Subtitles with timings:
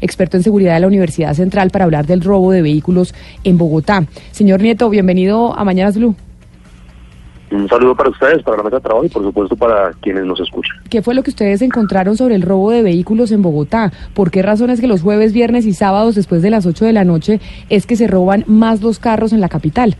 [0.00, 3.14] experto en seguridad de la Universidad Central, para hablar del robo de vehículos
[3.44, 4.04] en Bogotá.
[4.30, 6.14] Señor Nieto, bienvenido a Mañanas Blue.
[7.50, 10.40] Un saludo para ustedes, para la mesa de trabajo y por supuesto para quienes nos
[10.40, 10.76] escuchan.
[10.90, 13.92] ¿Qué fue lo que ustedes encontraron sobre el robo de vehículos en Bogotá?
[14.14, 17.04] ¿Por qué razones que los jueves, viernes y sábados después de las 8 de la
[17.04, 19.96] noche es que se roban más los carros en la capital?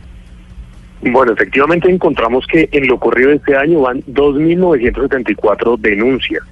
[1.01, 6.43] Bueno, efectivamente encontramos que en lo corrido de este año van 2.974 denuncias.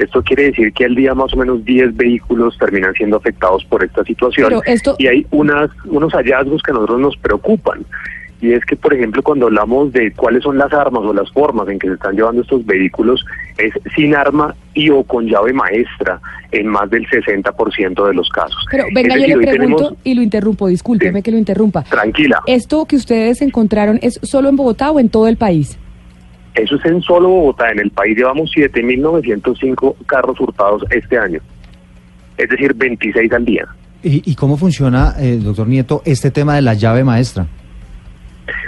[0.00, 3.84] Esto quiere decir que al día más o menos 10 vehículos terminan siendo afectados por
[3.84, 4.52] esta situación.
[4.98, 7.84] Y hay unas, unos hallazgos que a nosotros nos preocupan
[8.40, 11.68] y es que, por ejemplo, cuando hablamos de cuáles son las armas o las formas
[11.68, 13.24] en que se están llevando estos vehículos,
[13.58, 18.64] es sin arma y o con llave maestra en más del 60% de los casos.
[18.70, 21.82] Pero venga, yo le pregunto y lo interrumpo, discúlpeme que lo interrumpa.
[21.84, 22.40] Tranquila.
[22.46, 25.78] ¿Esto que ustedes encontraron es solo en Bogotá o en todo el país?
[26.62, 27.70] Eso es en solo Bogotá.
[27.70, 31.40] En el país llevamos 7.905 carros hurtados este año.
[32.36, 33.66] Es decir, 26 al día.
[34.02, 37.46] ¿Y, cómo funciona, eh, doctor Nieto, este tema de la llave maestra?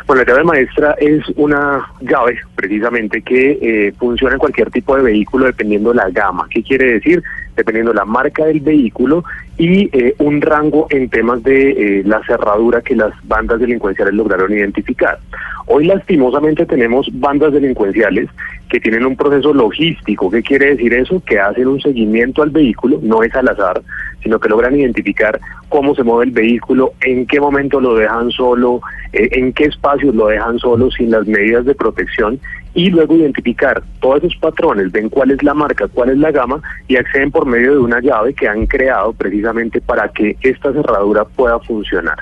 [0.06, 5.02] Bueno, la llave maestra es una llave precisamente que eh, funciona en cualquier tipo de
[5.02, 6.46] vehículo dependiendo la gama.
[6.50, 7.22] ¿Qué quiere decir?
[7.56, 9.24] Dependiendo la marca del vehículo
[9.62, 14.52] y eh, un rango en temas de eh, la cerradura que las bandas delincuenciales lograron
[14.52, 15.20] identificar.
[15.68, 18.28] Hoy lastimosamente tenemos bandas delincuenciales
[18.68, 20.32] que tienen un proceso logístico.
[20.32, 21.22] ¿Qué quiere decir eso?
[21.24, 23.80] Que hacen un seguimiento al vehículo, no es al azar,
[24.20, 28.80] sino que logran identificar cómo se mueve el vehículo, en qué momento lo dejan solo,
[29.12, 32.40] eh, en qué espacios lo dejan solo sin las medidas de protección
[32.74, 36.60] y luego identificar todos esos patrones, ven cuál es la marca, cuál es la gama
[36.88, 41.24] y acceden por medio de una llave que han creado precisamente para que esta cerradura
[41.24, 42.16] pueda funcionar.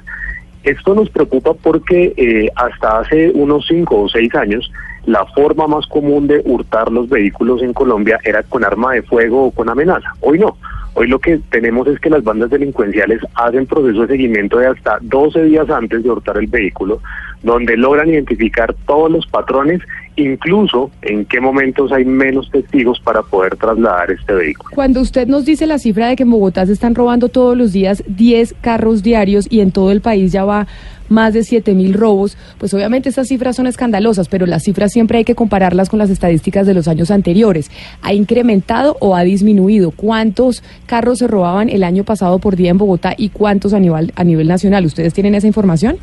[0.63, 4.71] Esto nos preocupa porque eh, hasta hace unos cinco o seis años
[5.07, 9.47] la forma más común de hurtar los vehículos en Colombia era con arma de fuego
[9.47, 10.13] o con amenaza.
[10.21, 10.57] Hoy no.
[10.95, 14.99] Hoy lo que tenemos es que las bandas delincuenciales hacen proceso de seguimiento de hasta
[15.01, 17.01] 12 días antes de hurtar el vehículo,
[17.43, 19.81] donde logran identificar todos los patrones,
[20.21, 24.75] incluso en qué momentos hay menos testigos para poder trasladar este vehículo.
[24.75, 27.73] Cuando usted nos dice la cifra de que en Bogotá se están robando todos los
[27.73, 30.67] días 10 carros diarios y en todo el país ya va
[31.09, 35.19] más de 7 mil robos, pues obviamente estas cifras son escandalosas, pero las cifras siempre
[35.19, 37.71] hay que compararlas con las estadísticas de los años anteriores.
[38.03, 39.91] ¿Ha incrementado o ha disminuido?
[39.91, 44.13] ¿Cuántos carros se robaban el año pasado por día en Bogotá y cuántos a nivel,
[44.15, 44.87] a nivel nacional?
[44.87, 45.99] ¿Ustedes tienen esa información?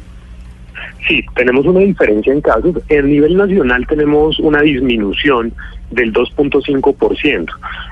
[1.05, 2.75] Sí, tenemos una diferencia en casos.
[2.89, 5.53] En nivel nacional tenemos una disminución
[5.91, 7.47] del 2.5%.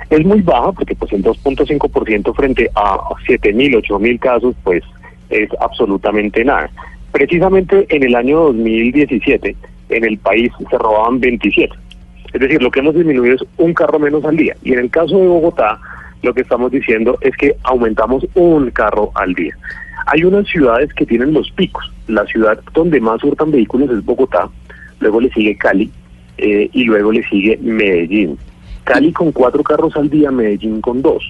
[0.10, 4.84] Es muy baja porque pues el 2.5% frente a 7.000, 8.000 casos pues
[5.30, 6.70] es absolutamente nada.
[7.12, 9.56] Precisamente en el año 2017
[9.90, 11.74] en el país se robaban 27.
[12.34, 14.56] Es decir, lo que hemos disminuido es un carro menos al día.
[14.62, 15.80] Y en el caso de Bogotá,
[16.26, 19.56] lo que estamos diciendo es que aumentamos un carro al día.
[20.08, 21.92] Hay unas ciudades que tienen los picos.
[22.08, 24.50] La ciudad donde más hurtan vehículos es Bogotá,
[25.00, 25.90] luego le sigue Cali
[26.38, 28.38] eh, y luego le sigue Medellín.
[28.84, 31.24] Cali con cuatro carros al día, Medellín con dos.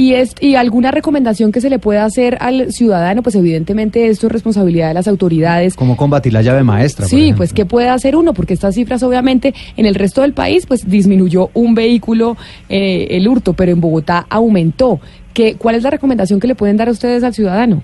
[0.00, 3.22] ¿Y, es, ¿Y alguna recomendación que se le pueda hacer al ciudadano?
[3.22, 5.74] Pues evidentemente esto es responsabilidad de las autoridades.
[5.74, 7.04] ¿Cómo combatir la llave maestra?
[7.04, 8.32] Sí, pues ¿qué puede hacer uno?
[8.32, 12.38] Porque estas cifras obviamente en el resto del país pues disminuyó un vehículo
[12.70, 15.00] eh, el hurto, pero en Bogotá aumentó.
[15.34, 17.82] ¿Qué, ¿Cuál es la recomendación que le pueden dar a ustedes al ciudadano?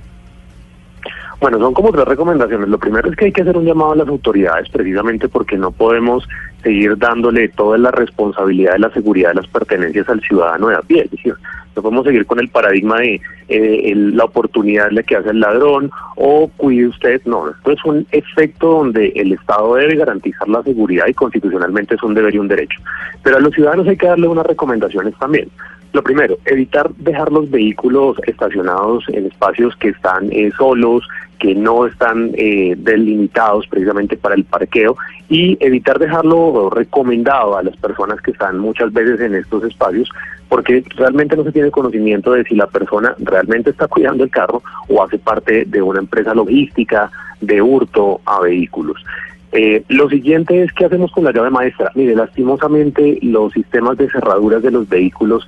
[1.40, 2.68] Bueno, son como tres recomendaciones.
[2.68, 5.70] Lo primero es que hay que hacer un llamado a las autoridades precisamente porque no
[5.70, 6.26] podemos
[6.62, 10.80] seguir dándole toda la responsabilidad de la seguridad de las pertenencias al ciudadano de a
[10.80, 11.02] pie.
[11.04, 11.34] Es decir,
[11.76, 15.90] no podemos seguir con el paradigma de eh, la oportunidad la que hace el ladrón
[16.16, 17.20] o cuide usted.
[17.26, 22.02] No, esto es un efecto donde el Estado debe garantizar la seguridad y constitucionalmente es
[22.02, 22.80] un deber y un derecho.
[23.22, 25.50] Pero a los ciudadanos hay que darle unas recomendaciones también.
[25.92, 31.06] Lo primero, evitar dejar los vehículos estacionados en espacios que están eh, solos,
[31.38, 34.96] que no están eh, delimitados precisamente para el parqueo
[35.28, 40.08] y evitar dejarlo recomendado a las personas que están muchas veces en estos espacios
[40.48, 44.62] porque realmente no se tiene conocimiento de si la persona realmente está cuidando el carro
[44.88, 47.10] o hace parte de una empresa logística
[47.40, 49.04] de hurto a vehículos.
[49.52, 51.90] Eh, lo siguiente es qué hacemos con la llave maestra.
[51.94, 55.46] Mire, lastimosamente los sistemas de cerraduras de los vehículos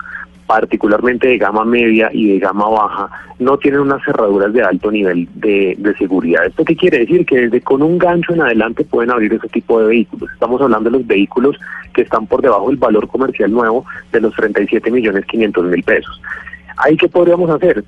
[0.49, 5.29] particularmente de gama media y de gama baja, no tienen unas cerraduras de alto nivel
[5.35, 6.47] de, seguridad.
[6.47, 7.27] ¿Esto qué quiere decir?
[7.27, 10.31] Que desde con un gancho en adelante pueden abrir ese tipo de vehículos.
[10.33, 11.57] Estamos hablando de los vehículos
[11.93, 16.19] que están por debajo del valor comercial nuevo de los 37 millones 500 mil pesos.
[16.79, 17.85] ¿Ahí qué podríamos hacer?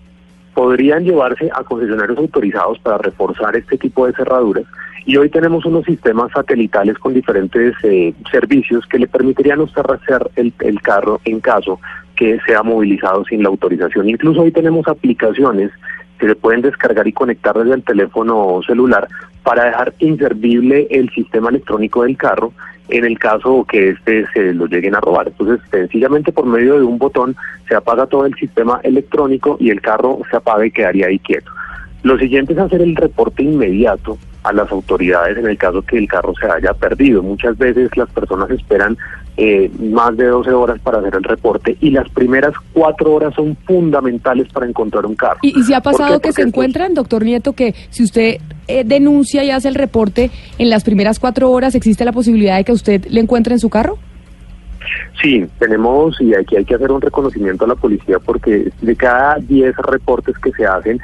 [0.53, 4.65] Podrían llevarse a concesionarios autorizados para reforzar este tipo de cerraduras
[5.06, 10.31] y hoy tenemos unos sistemas satelitales con diferentes eh, servicios que le permitirían usted rastrear
[10.37, 11.81] el, el carro en caso
[12.20, 14.11] que sea movilizado sin la autorización.
[14.11, 15.70] Incluso hoy tenemos aplicaciones
[16.19, 19.08] que se pueden descargar y conectar desde el teléfono celular
[19.43, 22.52] para dejar inservible el sistema electrónico del carro
[22.90, 25.28] en el caso que este se lo lleguen a robar.
[25.28, 27.37] Entonces, sencillamente por medio de un botón
[27.67, 31.50] se apaga todo el sistema electrónico y el carro se apaga y quedaría ahí quieto.
[32.02, 36.09] Lo siguiente es hacer el reporte inmediato a las autoridades en el caso que el
[36.09, 37.23] carro se haya perdido.
[37.23, 38.97] Muchas veces las personas esperan
[39.37, 43.57] eh, más de 12 horas para hacer el reporte y las primeras cuatro horas son
[43.67, 45.39] fundamentales para encontrar un carro.
[45.43, 48.39] ¿Y, si ha pasado que se encuentran, doctor Nieto, que si usted
[48.69, 52.65] eh, denuncia y hace el reporte en las primeras cuatro horas, ¿existe la posibilidad de
[52.65, 53.99] que usted le encuentre en su carro?
[55.23, 59.37] Sí, tenemos, y aquí hay que hacer un reconocimiento a la policía porque de cada
[59.37, 60.99] 10 reportes que se hacen,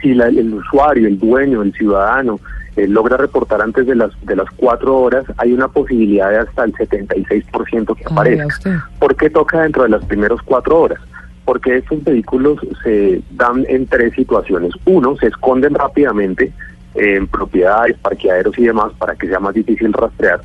[0.00, 2.40] si el usuario, el dueño, el ciudadano
[2.76, 6.64] eh, logra reportar antes de las de las cuatro horas, hay una posibilidad de hasta
[6.64, 8.88] el 76% que aparezca.
[8.98, 11.00] ¿Por qué toca dentro de las primeras cuatro horas?
[11.44, 14.72] Porque estos vehículos se dan en tres situaciones.
[14.84, 16.52] Uno, se esconden rápidamente
[16.94, 20.40] en propiedades, parqueaderos y demás para que sea más difícil rastrear.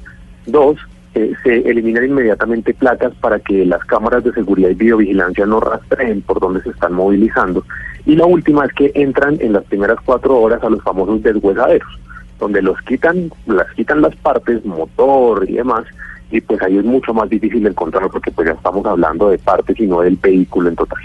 [0.47, 0.77] Dos,
[1.13, 6.21] eh, se eliminan inmediatamente placas para que las cámaras de seguridad y videovigilancia no rastreen
[6.21, 7.63] por dónde se están movilizando.
[8.05, 11.99] Y la última es que entran en las primeras cuatro horas a los famosos deshuesaderos,
[12.39, 15.85] donde los quitan, las quitan las partes, motor y demás,
[16.31, 19.79] y pues ahí es mucho más difícil encontrarlo porque pues ya estamos hablando de partes
[19.79, 20.99] y no del vehículo en total.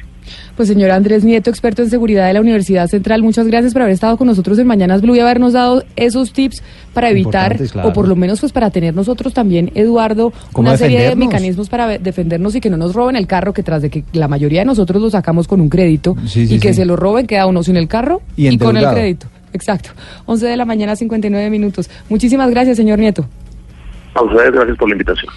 [0.56, 3.94] Pues señor Andrés Nieto, experto en seguridad de la Universidad Central, muchas gracias por haber
[3.94, 6.62] estado con nosotros en Mañanas Blue y habernos dado esos tips
[6.92, 11.16] para evitar, o por lo menos pues para tener nosotros también, Eduardo, una serie de
[11.16, 14.28] mecanismos para defendernos y que no nos roben el carro, que tras de que la
[14.28, 17.62] mayoría de nosotros lo sacamos con un crédito y que se lo roben, queda uno
[17.62, 19.26] sin el carro y, con el crédito.
[19.52, 19.90] Exacto.
[20.26, 21.90] 11 de la mañana, 59 minutos.
[22.08, 23.26] Muchísimas gracias, señor Nieto.
[24.14, 25.32] A ustedes, gracias por la invitación.